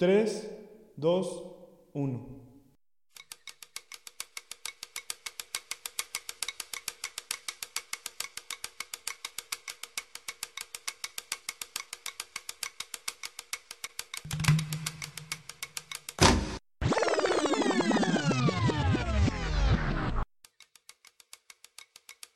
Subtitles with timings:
[0.00, 0.50] 3,
[0.96, 1.44] 2,
[1.92, 2.40] 1.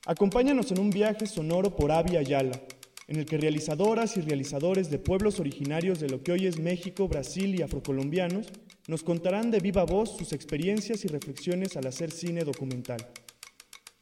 [0.05, 2.61] Acompáñanos en un viaje sonoro por Avia Yala,
[3.07, 7.09] en el que realizadoras y realizadores de pueblos originarios de lo que hoy es México,
[7.09, 8.49] Brasil y afrocolombianos
[8.87, 13.07] nos contarán de viva voz sus experiencias y reflexiones al hacer cine documental.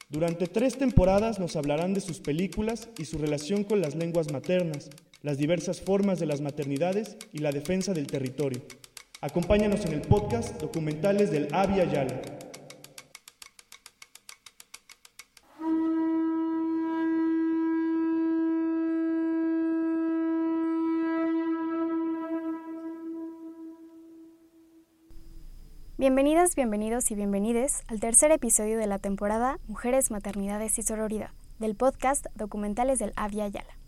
[0.09, 4.91] Durante tres temporadas nos hablarán de sus películas y su relación con las lenguas maternas,
[5.23, 8.63] las diversas formas de las maternidades y la defensa del territorio.
[9.21, 12.21] Acompáñanos en el podcast Documentales del Avia Yala.
[26.03, 31.77] Bienvenidas, bienvenidos y bienvenides al tercer episodio de la temporada Mujeres, Maternidades y Sororidad del
[31.77, 33.79] podcast Documentales del Avia Yala,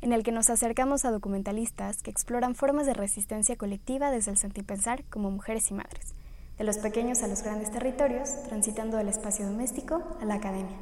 [0.00, 4.38] en el que nos acercamos a documentalistas que exploran formas de resistencia colectiva desde el
[4.38, 6.14] sentipensar como mujeres y madres,
[6.56, 10.78] de los pequeños a los grandes territorios, transitando del espacio doméstico a la academia.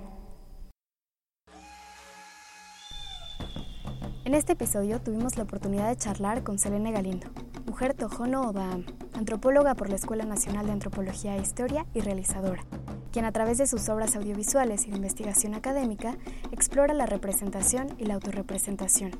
[4.25, 7.27] En este episodio tuvimos la oportunidad de charlar con Selene Galindo,
[7.67, 12.65] mujer tojono Obaam, antropóloga por la Escuela Nacional de Antropología e Historia y realizadora,
[13.13, 16.17] quien a través de sus obras audiovisuales y de investigación académica
[16.53, 19.13] explora la representación y la autorrepresentación.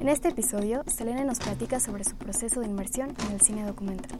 [0.00, 4.18] En este episodio, Selene nos platica sobre su proceso de inmersión en el cine documental.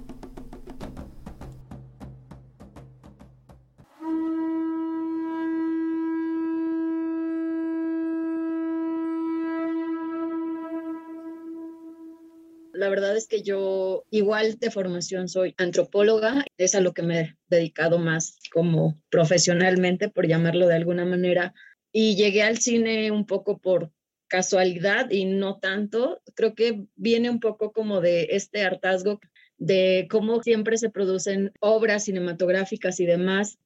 [12.78, 17.20] La verdad es que yo igual de formación soy antropóloga, es a lo que me
[17.20, 21.54] he dedicado más como profesionalmente, por llamarlo de alguna manera,
[21.90, 23.90] y llegué al cine un poco por
[24.28, 26.22] casualidad y no tanto.
[26.36, 29.18] Creo que viene un poco como de este hartazgo
[29.56, 33.58] de cómo siempre se producen obras cinematográficas y demás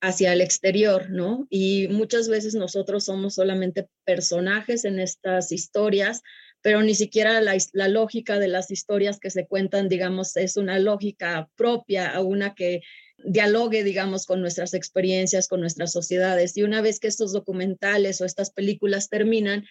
[0.00, 1.46] hacia el exterior, ¿no?
[1.48, 6.22] Y muchas veces nosotros somos solamente personajes en estas historias
[6.62, 11.48] pero ni siquiera la, lógica de las historias que se cuentan, digamos, es una lógica
[11.56, 12.82] propia a una que
[13.18, 16.56] dialogue, digamos, con nuestras experiencias, con nuestras sociedades.
[16.56, 19.66] Y una vez que estos documentales o estas películas terminan,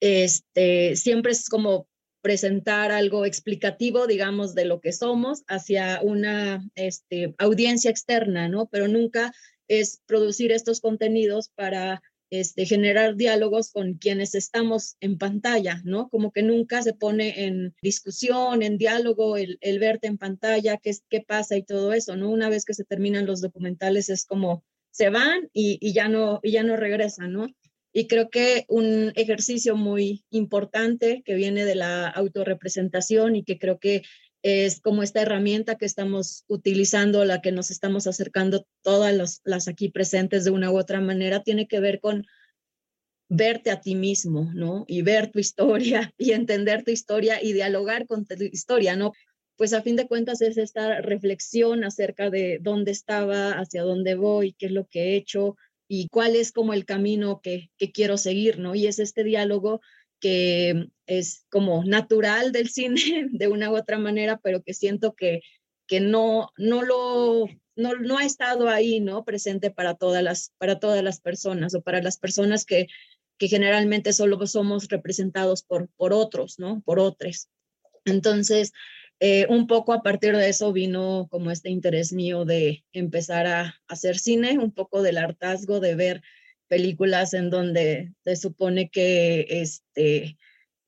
[0.00, 1.86] este, siempre es como
[2.22, 8.68] presentar algo explicativo, digamos, de lo que somos hacia una este, audiencia externa, ¿no?
[8.70, 9.32] Pero nunca
[9.68, 16.08] es producir estos contenidos para este, generar diálogos con quienes estamos en pantalla, ¿no?
[16.08, 21.20] Como que nunca se pone en discusión, en diálogo, el, verte en pantalla, qué, qué
[21.20, 22.30] pasa y todo eso, ¿no?
[22.30, 26.52] Una vez que se terminan los documentales es como se van y, ya, no, y
[26.52, 27.48] ya no regresan, ¿no?
[27.92, 33.80] Y creo que un ejercicio muy importante que viene de la autorrepresentación y que creo
[33.80, 34.02] que
[34.42, 39.90] es como esta herramienta que estamos utilizando, la que nos estamos acercando todas las, aquí
[39.90, 42.26] presentes de una u otra manera, tiene que ver con
[43.28, 44.84] verte a ti mismo, ¿no?
[44.88, 49.12] Y ver tu historia y entender tu historia y dialogar con tu historia, ¿no?
[49.56, 54.54] Pues a fin de cuentas es esta reflexión acerca de dónde estaba, hacia dónde voy,
[54.54, 55.56] qué es lo que he hecho
[55.86, 58.74] y cuál es como el camino que, que quiero seguir, ¿no?
[58.74, 59.82] Y es este diálogo
[60.20, 65.40] que es como natural del cine de una u otra manera, pero que siento que,
[65.86, 69.24] que no, no lo no, no, ha estado ahí, ¿no?
[69.24, 72.88] Presente para todas las, para todas las personas o para las personas que,
[73.38, 76.82] que generalmente solo somos representados por, por otros, ¿no?
[76.82, 77.48] Por otros.
[78.04, 78.72] Entonces,
[79.18, 83.80] eh, un poco a partir de eso vino como este interés mío de empezar a
[83.86, 86.22] hacer cine, un poco del hartazgo de ver
[86.70, 90.38] películas en donde se supone que este,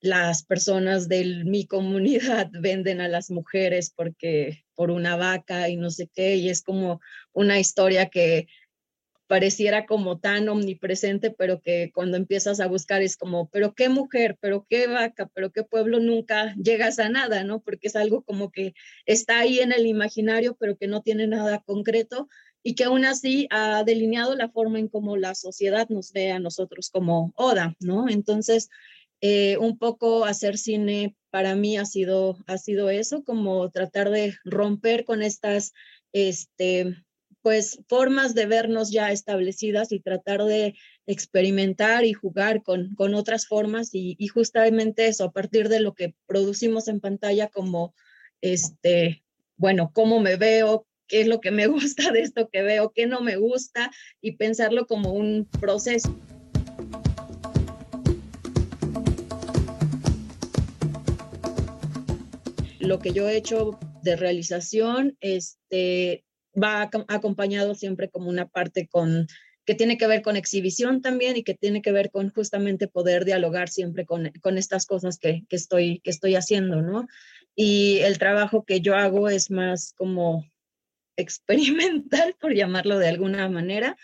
[0.00, 5.90] las personas de mi comunidad venden a las mujeres porque por una vaca y no
[5.90, 7.00] sé qué, y es como
[7.32, 8.46] una historia que
[9.26, 14.36] pareciera como tan omnipresente, pero que cuando empiezas a buscar es como, pero qué mujer,
[14.40, 17.60] pero qué vaca, pero qué pueblo, nunca llegas a nada, ¿no?
[17.60, 18.74] Porque es algo como que
[19.04, 22.28] está ahí en el imaginario, pero que no tiene nada concreto
[22.62, 26.38] y que aún así ha delineado la forma en cómo la sociedad nos ve a
[26.38, 28.08] nosotros como Oda, ¿no?
[28.08, 28.68] Entonces,
[29.20, 34.34] eh, un poco hacer cine para mí ha sido, ha sido eso, como tratar de
[34.44, 35.72] romper con estas,
[36.12, 36.96] este,
[37.40, 40.74] pues, formas de vernos ya establecidas y tratar de
[41.06, 45.94] experimentar y jugar con, con otras formas y, y justamente eso, a partir de lo
[45.94, 47.94] que producimos en pantalla como
[48.40, 49.24] este,
[49.56, 53.06] bueno, cómo me veo, qué es lo que me gusta de esto que veo, qué
[53.06, 53.90] no me gusta
[54.20, 56.16] y pensarlo como un proceso.
[62.80, 66.24] Lo que yo he hecho de realización este,
[66.60, 69.26] va acompañado siempre como una parte con
[69.64, 73.24] que tiene que ver con exhibición también y que tiene que ver con justamente poder
[73.24, 77.06] dialogar siempre con, con estas cosas que, que, estoy, que estoy haciendo, ¿no?
[77.54, 80.44] Y el trabajo que yo hago es más como
[81.16, 83.96] experimental, por llamarlo de alguna manera,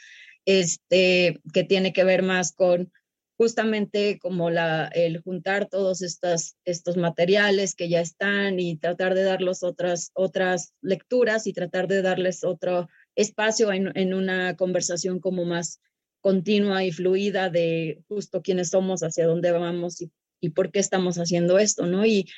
[0.45, 2.93] este, que tiene que ver más con
[3.39, 9.23] justamente como la, el juntar todos estos, estos materiales que ya están y tratar de
[9.23, 15.45] darles otras, otras lecturas y tratar de darles otro espacio en, en una conversación como
[15.45, 15.81] más
[16.21, 21.17] continua y fluida de justo quiénes somos, hacia dónde vamos y, y por qué estamos
[21.17, 22.05] haciendo esto, ¿no?
[22.05, 22.29] Y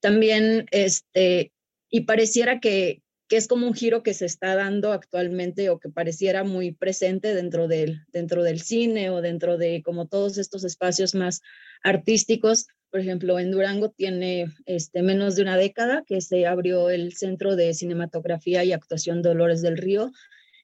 [0.00, 1.52] también, este,
[1.88, 5.88] y pareciera que, que es como un giro que se está dando actualmente o que
[5.88, 11.14] pareciera muy presente dentro del, dentro del cine o dentro de como todos estos espacios
[11.14, 11.40] más
[11.84, 12.66] artísticos.
[12.90, 17.54] Por ejemplo, en Durango tiene este, menos de una década que se abrió el Centro
[17.54, 20.10] de Cinematografía y Actuación Dolores del Río,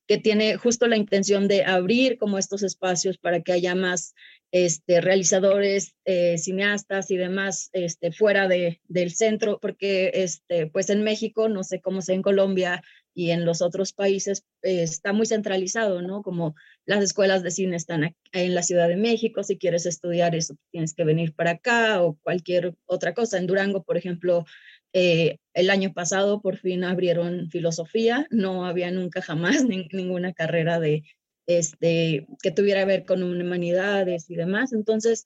[0.08, 4.12] que tiene justo la intención de abrir como estos espacios para que haya más
[4.52, 11.02] este, realizadores, eh, cineastas y demás este, fuera de, del centro, porque este, pues en
[11.02, 12.82] México, no sé cómo sea en Colombia
[13.12, 16.22] y en los otros países, eh, está muy centralizado, ¿no?
[16.22, 16.54] Como
[16.84, 20.94] las escuelas de cine están en la Ciudad de México, si quieres estudiar eso tienes
[20.94, 23.38] que venir para acá o cualquier otra cosa.
[23.38, 24.44] En Durango, por ejemplo,
[24.92, 31.02] eh, el año pasado por fin abrieron filosofía, no había nunca jamás ninguna carrera de,
[31.46, 34.72] este, que tuviera que ver con humanidades y demás.
[34.72, 35.24] Entonces,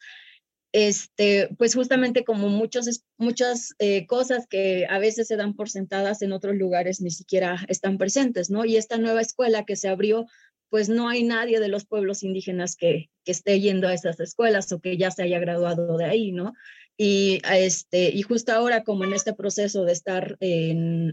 [0.73, 6.23] este, pues justamente como muchos, muchas eh, cosas que a veces se dan por sentadas
[6.23, 8.65] en otros lugares ni siquiera están presentes, ¿no?
[8.65, 10.27] Y esta nueva escuela que se abrió,
[10.69, 14.81] pues no hay nadie de los pueblos indígenas que, esté yendo a esas escuelas o
[14.81, 16.53] que ya se haya graduado de ahí, ¿no?
[16.97, 20.37] Y, este, y justo ahora, como en este proceso de estar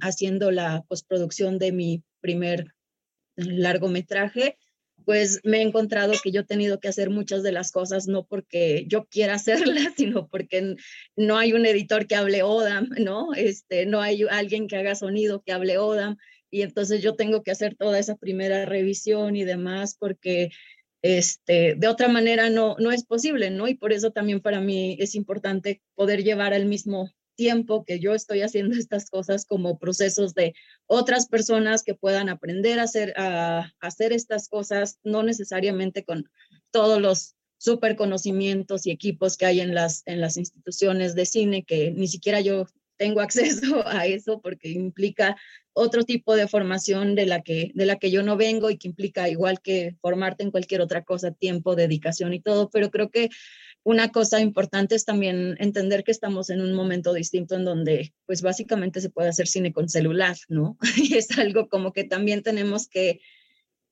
[0.02, 2.74] haciendo la postproducción de mi primer
[3.36, 4.58] largometraje,
[5.08, 8.26] pues me he encontrado que yo he tenido que hacer muchas de las cosas, no
[8.26, 9.36] porque yo quiera
[9.86, 10.76] hacerlas, sino porque
[11.16, 13.34] no hay un editor que hable ODAM, ¿no?
[13.34, 16.18] Este, no hay alguien que haga sonido que hable ODAM,
[16.52, 20.50] y entonces yo tengo que hacer toda esa primera revisión y demás, porque
[21.02, 23.70] este, de otra manera no, no es posible, ¿no?
[23.70, 28.14] Y por eso también para mí es importante poder llevar al mismo tiempo que yo
[28.14, 30.54] estoy haciendo estas cosas como procesos de
[30.88, 36.30] otras personas que puedan aprender a hacer, a, hacer estas cosas, no necesariamente con
[36.72, 41.64] todos los super conocimientos y equipos que hay en las, en las instituciones de cine,
[41.64, 42.68] que ni siquiera yo
[42.98, 45.38] tengo acceso a eso porque implica
[45.74, 48.88] otro tipo de formación de la que de la que yo no vengo y que
[48.88, 53.30] implica igual que formarte en cualquier otra cosa, tiempo, dedicación y todo, pero creo que
[53.88, 58.42] una cosa importante es también entender que estamos en un momento distinto en donde pues
[58.42, 60.78] básicamente se puede hacer cine con celular, ¿no?
[60.98, 63.22] Y es algo como que también tenemos que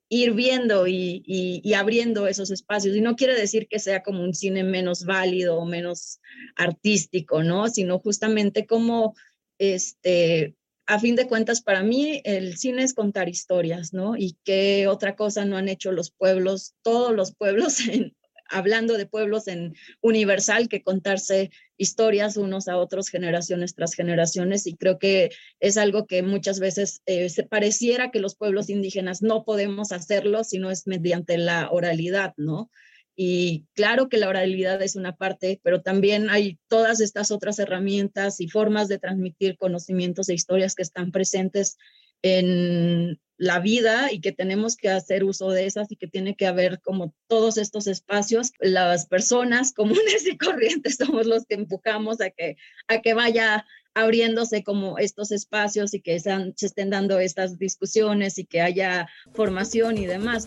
[0.10, 2.94] ir viendo y, y, abriendo esos espacios.
[2.98, 6.20] Y no quiere decir que sea como un cine menos válido o menos
[6.58, 7.70] artístico, ¿no?
[7.70, 9.16] Sino justamente como,
[9.60, 10.58] este,
[10.88, 14.18] a fin de cuentas, para mí el cine es contar historias, ¿no?
[14.18, 18.14] Y qué otra cosa no han hecho los pueblos, todos los pueblos en,
[18.50, 24.76] hablando de pueblos en universal que contarse historias unos a otros, generaciones tras generaciones, y
[24.76, 29.44] creo que es algo que muchas veces eh, se pareciera que los pueblos indígenas no
[29.44, 32.70] podemos hacerlo si no es mediante la oralidad, ¿no?
[33.18, 38.42] Y claro que la oralidad es una parte, pero también hay todas estas otras herramientas
[38.42, 41.78] y formas de transmitir conocimientos e historias que están presentes
[42.26, 46.48] en la vida y que tenemos que hacer uso de esas y que tiene que
[46.48, 48.52] haber como todos estos espacios.
[48.60, 54.64] Las personas comunes y corrientes somos los que empujamos a que, a que vaya abriéndose
[54.64, 60.08] como estos espacios y que se estén dando estas discusiones y que haya formación y
[60.08, 60.46] demás.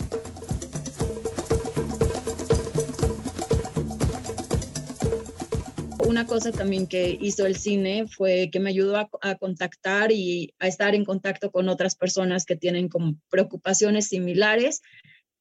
[6.08, 10.66] Una cosa también que hizo el cine fue que me ayudó a, contactar y a
[10.66, 12.88] estar en contacto con otras personas que tienen
[13.28, 14.80] preocupaciones similares,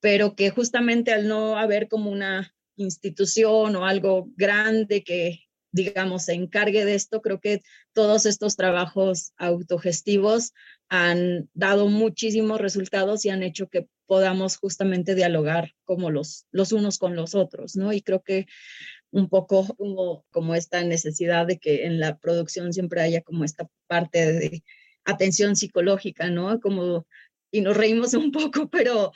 [0.02, 6.34] pero que justamente al no haber como una institución o algo grande que, digamos, se
[6.34, 7.62] encargue de esto, creo que
[7.94, 10.54] todos estos trabajos autogestivos
[10.90, 16.98] han dado muchísimos resultados y han hecho que podamos justamente dialogar como los, los unos
[16.98, 17.94] con los otros, ¿no?
[17.94, 18.48] Y creo que
[19.12, 19.66] un poco
[20.32, 24.64] como, esta necesidad de que en la producción siempre haya como esta parte de
[25.06, 26.60] atención psicológica, ¿no?
[26.60, 27.08] Como,
[27.52, 29.12] y nos reímos un poco, pero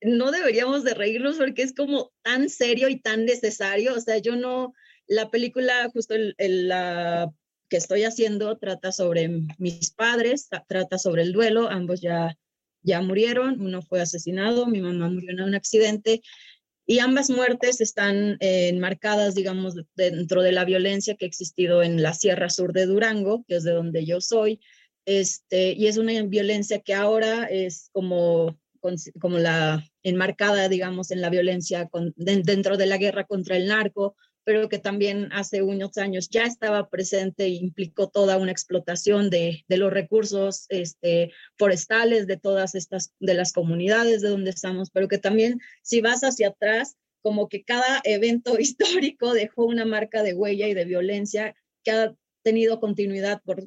[0.00, 3.94] no deberíamos de reírnos porque es como tan serio y tan necesario.
[3.94, 4.74] O sea, yo no,
[5.06, 6.34] la película, justo el,
[6.68, 7.30] la
[7.68, 12.36] que estoy haciendo, trata sobre mis padres, trata sobre el duelo, ambos ya,
[12.82, 16.22] ya murieron, uno fue asesinado, mi mamá murió en un accidente
[16.86, 22.02] y ambas muertes están eh, enmarcadas, digamos, dentro de la violencia que ha existido en
[22.02, 24.60] la Sierra Sur de Durango, que es de donde yo soy,
[25.06, 28.58] este, y es una violencia que ahora es como
[29.18, 34.14] como la enmarcada, digamos, en la violencia dentro de la guerra contra el narco,
[34.44, 39.64] pero que también hace unos años ya estaba presente e implicó toda una explotación de,
[39.68, 45.18] los recursos este, forestales de todas estas, de las comunidades de donde estamos, pero que
[45.18, 50.68] también si vas hacia atrás, como que cada evento histórico dejó una marca de huella
[50.68, 53.66] y de violencia que ha tenido continuidad por,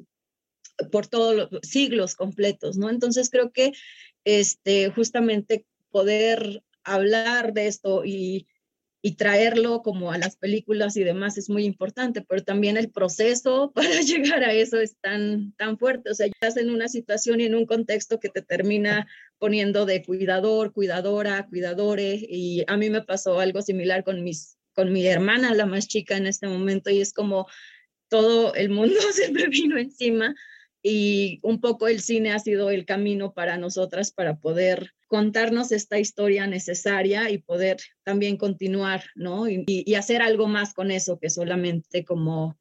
[0.92, 2.88] por todos los siglos completos, ¿no?
[2.88, 3.72] Entonces creo que
[4.24, 8.46] este, justamente poder hablar de esto y,
[9.00, 13.72] y traerlo como a las películas y demás es muy importante, pero también el proceso
[13.74, 16.10] para llegar a eso es tan, tan fuerte.
[16.10, 19.06] O sea, estás en una situación y en un contexto que te termina
[19.38, 24.92] poniendo de cuidador, cuidadora, cuidadores, y a mí me pasó algo similar con, mis, con
[24.92, 27.46] mi hermana, la más chica en este momento, y es como
[28.08, 30.34] todo el mundo se me vino encima
[30.88, 35.98] y un poco el cine ha sido el camino para nosotras para poder contarnos esta
[35.98, 39.48] historia necesaria y poder también continuar, ¿no?
[39.48, 42.56] Y, hacer algo más con eso que solamente como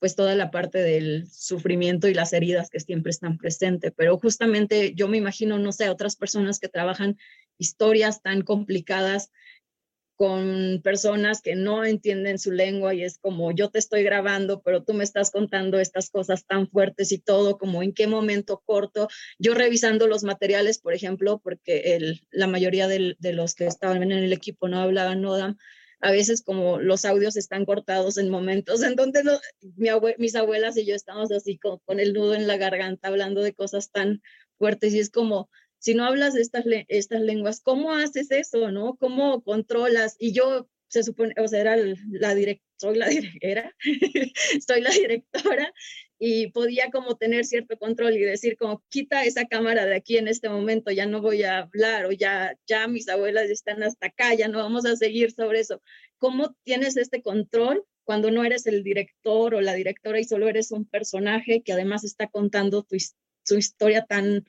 [0.00, 3.92] pues toda la parte del sufrimiento y las heridas que siempre están presentes.
[3.96, 7.16] Pero justamente yo me imagino, no sé, otras personas que trabajan
[7.58, 9.30] historias tan complicadas
[10.18, 14.82] con personas que no entienden su lengua y es como yo te estoy grabando, pero
[14.82, 19.06] tú me estás contando estas cosas tan fuertes y todo, como en qué momento corto.
[19.38, 24.10] Yo revisando los materiales, por ejemplo, porque el, la mayoría de los que estaban en
[24.10, 25.56] el equipo no hablaban Nodam,
[26.00, 29.22] a veces como los audios están cortados en momentos en donde
[30.18, 33.92] mis abuelas y yo estamos así con el nudo en la garganta hablando de cosas
[33.92, 34.20] tan
[34.58, 38.96] fuertes y es como si no hablas estas, estas lenguas, ¿cómo haces eso, no?
[38.96, 40.16] ¿Cómo controlas?
[40.18, 41.76] Y yo, se supone, o sea, era
[42.10, 43.74] la directora, soy la directora,
[44.66, 45.74] soy la directora
[46.18, 50.28] y podía como tener cierto control y decir como quita esa cámara de aquí en
[50.28, 54.34] este momento, ya no voy a hablar o ya, ya mis abuelas están hasta acá,
[54.34, 55.82] ya no vamos a seguir sobre eso.
[56.18, 60.72] ¿Cómo tienes este control cuando no eres el director o la directora y solo eres
[60.72, 62.96] un personaje que además está contando tu,
[63.44, 64.44] su historia tan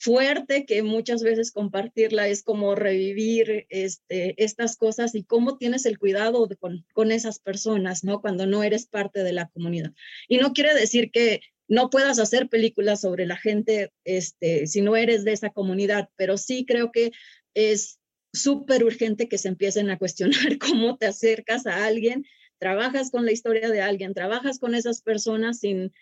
[0.00, 5.98] fuerte que muchas veces compartirla es como revivir este, estas cosas y cómo tienes el
[5.98, 8.22] cuidado con, esas personas, ¿no?
[8.22, 9.92] Cuando no eres parte de la comunidad.
[10.26, 14.96] Y no quiere decir que no puedas hacer películas sobre la gente este, si no
[14.96, 17.12] eres de esa comunidad, pero sí creo que
[17.52, 17.98] es
[18.32, 22.24] súper urgente que se empiecen a cuestionar cómo te acercas a alguien,
[22.58, 25.92] trabajas con la historia de alguien, trabajas con esas personas sin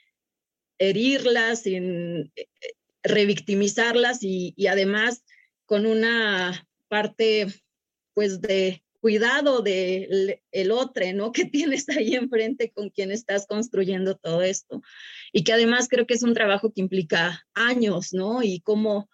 [0.79, 2.33] herirlas, sin
[3.03, 5.25] revictimizarlas y, y además
[5.67, 7.47] con una parte
[8.15, 11.33] pues de cuidado del el otro, ¿no?
[11.33, 14.83] Que tienes ahí enfrente con quien estás construyendo todo esto.
[15.33, 18.43] Y que además creo que es un trabajo que implica años, ¿no?
[18.43, 19.09] Y cómo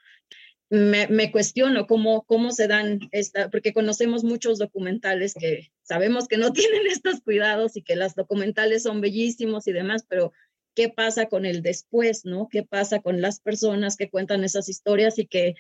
[0.71, 6.39] me, me, cuestiono cómo, cómo se dan, esta, porque conocemos muchos documentales que sabemos que
[6.39, 10.33] no tienen estos cuidados y que los documentales son bellísimos y demás, pero
[10.75, 12.49] qué pasa con el después, ¿no?
[12.51, 15.55] ¿Qué pasa con las personas que cuentan esas historias y que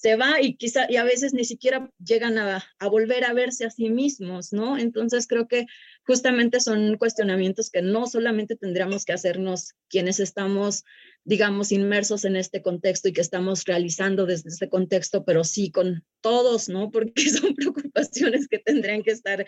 [0.00, 3.66] se va y quizá y a veces ni siquiera llegan a, a, volver a verse
[3.66, 4.78] a sí mismos, ¿no?
[4.78, 5.66] Entonces creo que
[6.06, 10.84] justamente son cuestionamientos que no solamente tendríamos que hacernos quienes estamos,
[11.24, 16.02] digamos, inmersos en este contexto y que estamos realizando desde este contexto, pero sí con
[16.22, 16.90] todos, ¿no?
[16.90, 19.46] Porque son preocupaciones que tendrían que estar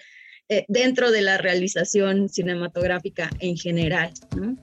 [0.51, 4.59] eh, dentro de la realización cinematográfica en general, ¿no?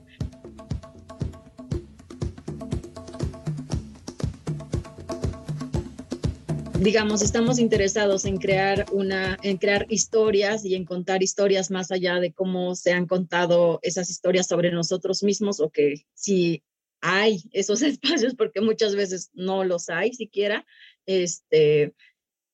[6.80, 12.20] Digamos, estamos interesados en crear una, en crear historias y en contar historias más allá
[12.20, 16.62] de cómo se han contado esas historias sobre nosotros mismos o que si
[17.02, 20.64] hay esos espacios, porque muchas veces no los hay siquiera,
[21.04, 21.94] este,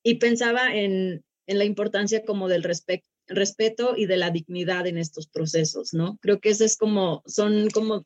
[0.02, 5.28] y pensaba en, en la importancia como del respeto y de la dignidad en estos
[5.28, 6.18] procesos, ¿no?
[6.20, 8.04] Creo que eso es como, son como,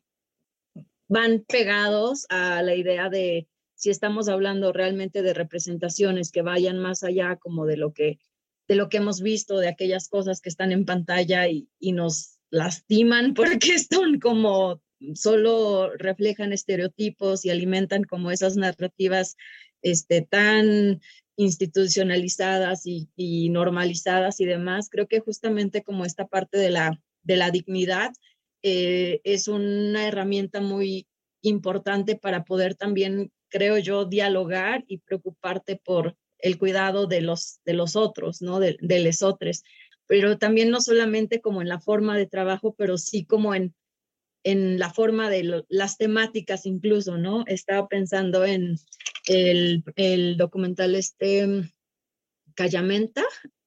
[1.07, 3.47] van pegados a la idea de
[3.81, 8.19] si estamos hablando realmente de representaciones que vayan más allá como de lo que
[8.67, 12.37] de lo que hemos visto, de aquellas cosas que están en pantalla y, y nos
[12.51, 14.81] lastiman porque son como
[15.15, 19.35] solo reflejan estereotipos y alimentan como esas narrativas
[19.81, 21.01] este, tan
[21.37, 24.89] institucionalizadas y, normalizadas y demás.
[24.91, 28.11] Creo que justamente como esta parte de la, de la dignidad
[28.61, 31.07] eh, es una herramienta muy
[31.41, 37.73] importante para poder también, creo yo, dialogar y preocuparte por el cuidado de los, de
[37.73, 38.59] los otros, ¿no?
[38.59, 39.63] De, de los otros.
[40.07, 43.75] Pero también no solamente como en la forma de trabajo, pero sí como en,
[44.43, 47.43] en la forma de las temáticas incluso, ¿no?
[47.45, 48.77] Estaba pensando en
[49.27, 51.45] el, el documental este
[52.55, 53.23] Callamenta,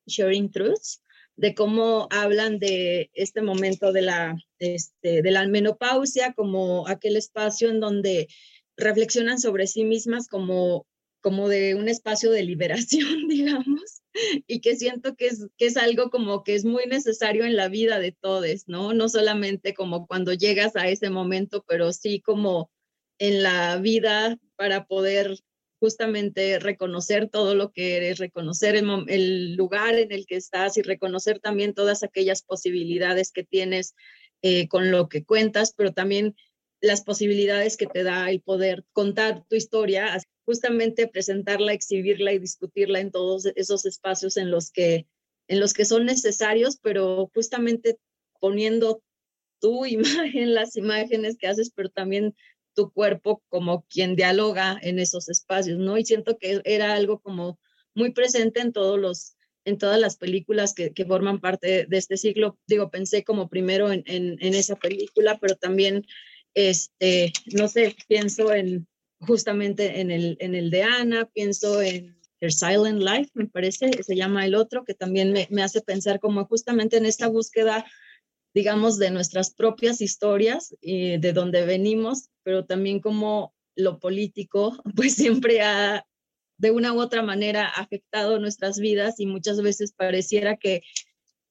[0.07, 1.03] Sharing Truths,
[1.37, 7.71] de cómo hablan de este momento de la, este, de la menopausia como aquel espacio
[7.71, 8.29] en donde
[8.77, 10.87] reflexionan sobre sí mismas como,
[11.21, 14.03] como de un espacio de liberación, digamos,
[14.47, 17.69] y que siento que es, que es algo como que es muy necesario en la
[17.69, 18.93] vida de todos, ¿no?
[18.95, 22.71] No solamente como cuando llegas a ese momento, pero sí como
[23.19, 25.39] en la vida para poder
[25.81, 31.41] justamente reconocer todo lo que eres, reconocer el, lugar en el que estás y reconocer
[31.41, 33.95] también todas aquellas posibilidades que tienes
[34.43, 36.37] eh, con lo que cuentas, pero también
[36.85, 43.01] las posibilidades que te da el poder contar tu historia, justamente presentarla, exhibirla y discutirla
[43.01, 45.07] en todos esos espacios en los que,
[45.49, 47.99] en los que son necesarios, pero justamente
[48.39, 49.03] poniendo
[49.61, 52.37] tu imagen, las imágenes que haces, pero también
[52.75, 55.97] tu cuerpo como quien dialoga en esos espacios, ¿no?
[55.97, 57.59] Y siento que era algo como
[57.95, 59.37] muy presente en todos los
[59.67, 62.59] en todas las películas que, que forman parte de este ciclo.
[62.67, 66.05] Digo, pensé como primero en, en, en, esa película, pero también,
[66.55, 68.87] este, no sé, pienso en
[69.21, 74.17] justamente en el, en el de Ana, pienso en Her Silent Life, me parece, se
[74.17, 77.87] llama el otro, que también me, me hace pensar como justamente en esta búsqueda
[78.55, 85.15] digamos, de nuestras propias historias, y de donde venimos, pero también como lo político, pues
[85.15, 86.07] siempre ha,
[86.57, 90.83] de una u otra manera, afectado nuestras vidas y muchas veces pareciera que,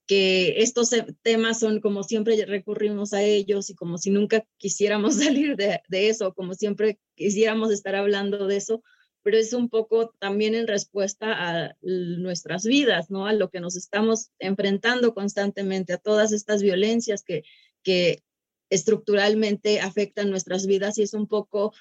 [0.06, 0.90] que estos
[1.22, 6.34] temas son como siempre recurrimos a ellos y como si nunca quisiéramos salir de, eso,
[6.34, 8.84] como siempre quisiéramos estar hablando de eso,
[9.24, 13.26] pero es un poco también en respuesta a nuestras vidas, ¿no?
[13.26, 17.44] A lo que nos estamos enfrentando constantemente, a todas estas violencias que,
[17.84, 18.22] que
[18.70, 21.74] estructuralmente afectan nuestras vidas y es un poco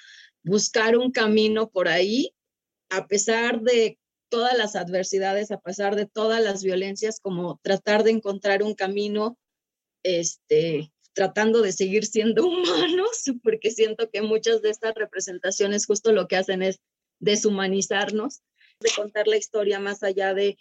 [0.45, 2.33] buscar un camino por ahí,
[2.91, 3.99] a pesar de
[4.33, 9.37] todas las adversidades, a pesar de todas las violencias, como tratar de encontrar un camino,
[10.03, 16.29] este, tratando de seguir siendo humanos, porque siento que muchas de estas representaciones justo lo
[16.29, 16.81] que hacen es
[17.21, 18.41] deshumanizarnos,
[18.81, 20.57] de contar la historia más allá de,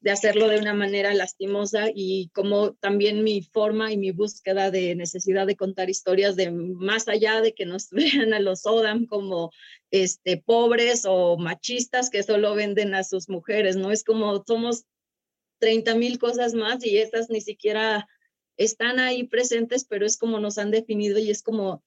[0.00, 4.94] de hacerlo de una manera lastimosa y como también mi forma y mi búsqueda de
[4.94, 9.50] necesidad de contar historias de más allá de que nos vean a los Odam como
[9.90, 13.90] este, pobres o machistas que solo venden a sus mujeres, ¿no?
[13.90, 14.84] Es como somos
[15.58, 18.06] 30 mil cosas más y estas ni siquiera
[18.56, 21.82] están ahí presentes, pero es como nos han definido y es como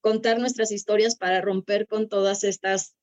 [0.00, 2.94] contar nuestras historias para romper con todas estas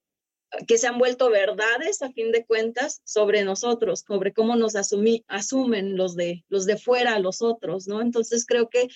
[0.68, 5.98] que se han vuelto verdades a fin de cuentas sobre nosotros, sobre cómo nos asumen
[5.98, 8.02] los de, los de fuera, los otros, ¿no?
[8.02, 8.88] Entonces creo que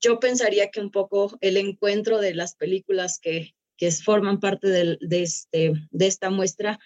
[0.00, 4.98] yo pensaría que un poco el encuentro de las películas que, que forman parte de,
[5.00, 6.78] de, este, de esta muestra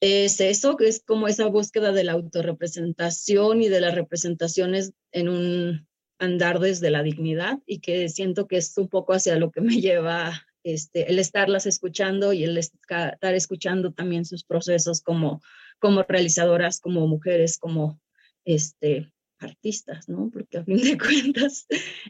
[0.00, 5.28] es eso, que es como esa búsqueda de la autorrepresentación y de las representaciones en
[5.28, 9.60] un andar desde la dignidad y que siento que es un poco hacia lo que
[9.60, 15.42] me lleva este, el estarlas escuchando y el estar escuchando también sus procesos como,
[15.78, 18.00] como realizadoras, como mujeres, como
[18.44, 20.30] este, artistas, ¿no?
[20.32, 21.66] Porque a fin de cuentas,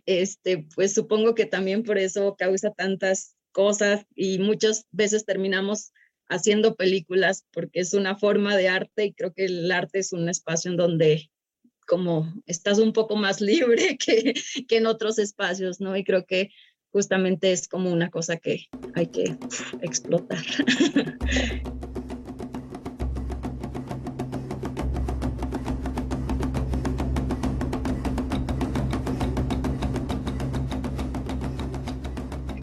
[0.06, 5.92] este, pues supongo que también por eso causa tantas cosas y muchas veces terminamos
[6.28, 10.28] haciendo películas porque es una forma de arte y creo que el arte es un
[10.28, 11.30] espacio en donde
[11.86, 14.34] como estás un poco más libre que,
[14.68, 15.96] que en otros espacios, ¿no?
[15.96, 16.50] Y creo que
[16.92, 19.36] justamente es como una cosa que hay que
[19.82, 20.38] explotar.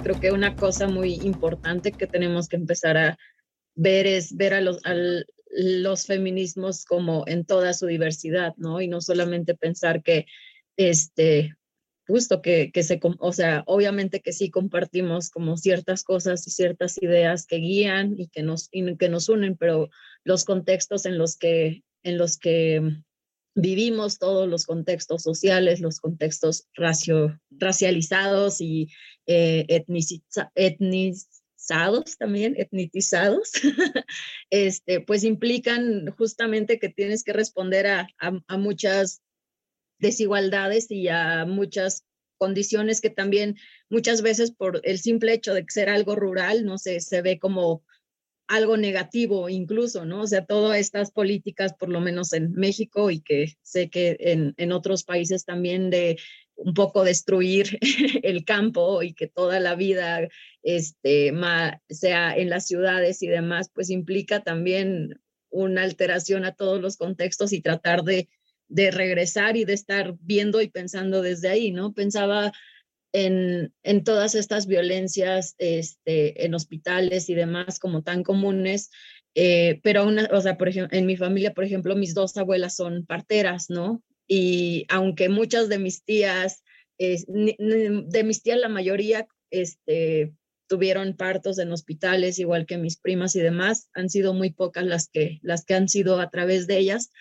[0.04, 3.18] Creo que una cosa muy importante que tenemos que empezar a
[3.76, 4.96] ver es ver a los, a
[5.50, 8.80] los feminismos como en toda su diversidad, ¿no?
[8.80, 10.26] Y no solamente pensar que
[10.78, 11.57] este,
[12.08, 16.98] justo que, que se, o sea, obviamente que sí compartimos como ciertas cosas y ciertas
[17.02, 19.90] ideas que guían y que nos, y que nos unen, pero
[20.24, 22.82] los contextos en los que en los que
[23.54, 28.88] vivimos todos los contextos sociales, los contextos racio, racializados y
[29.26, 29.66] eh,
[30.56, 33.52] etnizados también, etnitizados,
[34.52, 39.22] este, pues implican justamente que tienes que responder a, a muchas
[40.00, 42.06] desigualdades y a muchas
[42.38, 43.56] condiciones que también
[43.90, 47.84] muchas veces por el simple hecho de ser algo rural, no sé, se ve como
[48.48, 50.22] algo negativo incluso, ¿no?
[50.22, 54.54] O sea, todas estas políticas, por lo menos en México y que sé que en,
[54.58, 56.18] en otros países también de
[56.56, 57.78] un poco destruir
[58.24, 60.28] el campo y que toda la vida
[60.64, 61.34] este,
[61.90, 67.54] sea en las ciudades y demás, pues implica también una alteración a todos los contextos
[67.54, 68.28] y tratar de,
[68.68, 71.94] de regresar y de estar viendo y pensando desde ahí, ¿no?
[71.94, 72.52] Pensaba
[73.14, 78.92] en, en todas estas violencias este, en hospitales y demás como tan comunes,
[79.36, 82.76] eh, pero una, o sea, por ejemplo, en mi familia, por ejemplo, mis dos abuelas
[82.76, 84.04] son parteras, ¿no?
[84.28, 86.64] Y aunque muchas de mis tías,
[86.98, 90.34] de mis tías la mayoría, este,
[90.68, 95.08] tuvieron partos en hospitales, igual que mis primas y demás, han sido muy pocas las
[95.08, 97.12] que, las que han sido a través de ellas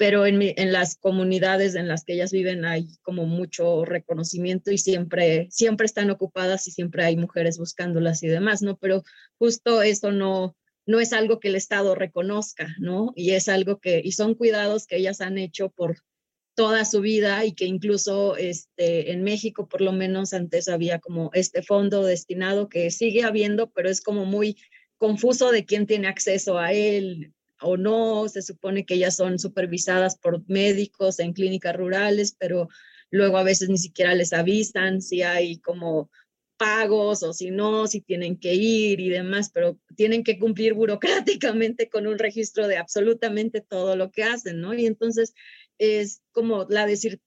[0.00, 4.78] pero en, en, las comunidades en las que ellas viven hay como mucho reconocimiento y
[4.78, 8.78] siempre, siempre están ocupadas y siempre hay mujeres buscándolas y demás, ¿no?
[8.78, 9.02] Pero
[9.36, 13.12] justo eso no, no es algo que el Estado reconozca, ¿no?
[13.14, 15.98] Y es algo que, y son cuidados que ellas han hecho por
[16.54, 21.28] toda su vida y que incluso este, en México por lo menos antes había como
[21.34, 24.56] este fondo destinado que sigue habiendo, pero es como muy
[24.96, 30.16] confuso de quién tiene acceso a él, o no, se supone que ellas son supervisadas
[30.16, 32.68] por médicos en clínicas rurales, pero
[33.10, 36.10] luego a veces ni siquiera les avisan si hay como
[36.56, 41.88] pagos o si no, si tienen que ir y demás, pero tienen que cumplir burocráticamente
[41.88, 44.74] con un registro de absolutamente todo lo que hacen, ¿no?
[44.74, 45.34] Y entonces
[45.80, 46.86] es como la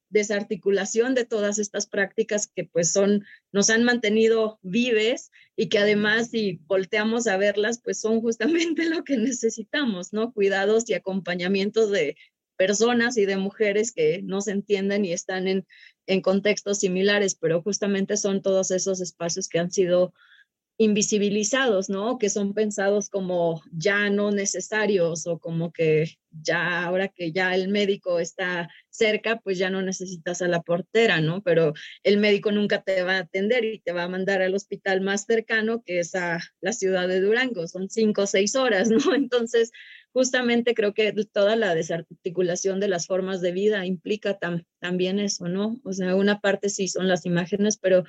[0.10, 6.30] desarticulación de todas estas prácticas que pues son, nos han mantenido vives y que además
[6.30, 10.32] si volteamos a verlas, pues son justamente lo que necesitamos, ¿no?
[10.34, 12.16] Cuidados y acompañamientos de
[12.56, 15.66] personas y de mujeres que no se entienden y están en,
[16.06, 20.14] en contextos similares, pero justamente son todos esos espacios que han sido
[20.78, 22.18] invisibilizados, ¿no?
[22.18, 27.68] Que son pensados como ya no necesarios o como que ya ahora que ya el
[27.70, 31.44] médico está cerca, pues ya no necesitas a la portera, ¿no?
[31.44, 35.02] Pero el médico nunca te va a atender y te va a mandar al hospital
[35.02, 39.14] más cercano, que es a la ciudad de Durango, son cinco o seis horas, ¿no?
[39.14, 39.72] Entonces,
[40.12, 44.40] justamente creo que toda la desarticulación de las formas de vida implica
[44.80, 45.80] también eso, ¿no?
[45.84, 48.04] O sea, una parte sí son las imágenes, pero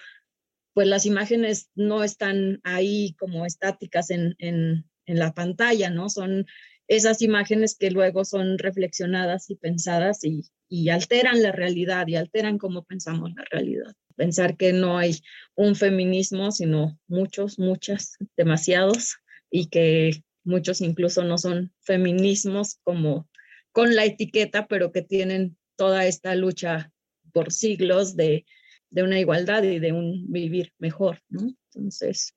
[0.75, 6.09] pues las imágenes no están ahí como estáticas en, en, la pantalla, ¿no?
[6.09, 6.47] Son
[6.89, 12.59] esas imágenes que luego son reflexionadas y pensadas y, y alteran la realidad y alteran
[12.59, 13.95] cómo pensamos la realidad.
[14.17, 15.21] Pensar que no hay
[15.55, 19.19] un feminismo, sino muchos, muchas, demasiados,
[19.51, 23.29] y que muchos incluso no son feminismos como
[23.71, 26.93] con la etiqueta, pero que tienen toda esta lucha
[27.33, 28.47] por siglos de
[28.95, 31.21] de una igualdad y de un vivir mejor.
[31.29, 32.33] Entonces,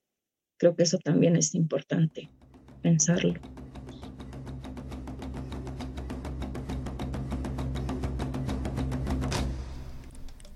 [0.58, 2.28] creo que eso también es importante
[2.82, 3.34] pensarlo.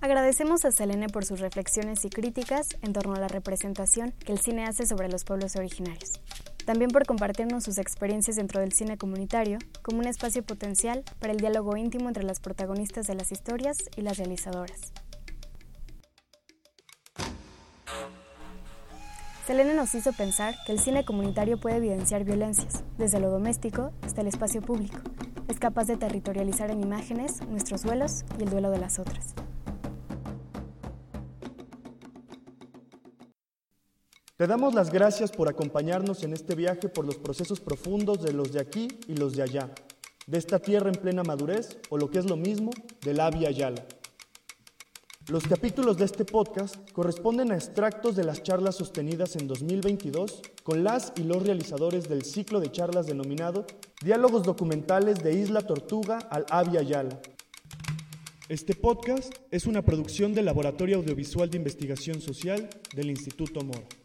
[0.01, 4.41] Agradecemos a Selene por sus reflexiones y críticas en torno a la representación que el
[4.41, 6.21] cine hace sobre los pueblos originarios.
[6.67, 11.39] También por compartirnos sus experiencias dentro del cine comunitario como un espacio potencial para el
[11.39, 14.93] diálogo íntimo entre las protagonistas de las historias y las realizadoras.
[19.53, 24.23] Selene nos hizo pensar que el cine comunitario puede evidenciar violencias, desde lo doméstico hasta
[24.23, 24.97] el espacio público.
[25.47, 29.35] Es capaz de territorializar en imágenes nuestros duelos y el duelo de las otras.
[34.39, 38.55] Te damos las gracias por acompañarnos en este viaje por los procesos profundos de los
[38.55, 39.69] de aquí y los de allá,
[40.27, 42.71] de esta tierra en plena madurez o lo que es lo mismo,
[43.03, 43.85] de la Via Yala.
[45.29, 50.83] Los capítulos de este podcast corresponden a extractos de las charlas sostenidas en 2022 con
[50.83, 53.65] las y los realizadores del ciclo de charlas denominado
[54.03, 57.21] Diálogos documentales de Isla Tortuga al Avia Yala.
[58.49, 64.02] Este podcast es una producción del Laboratorio Audiovisual de Investigación Social del Instituto Mora.